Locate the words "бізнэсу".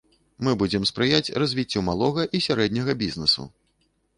3.05-3.49